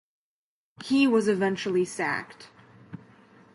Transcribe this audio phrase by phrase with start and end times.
[0.83, 2.49] He was eventually sacked.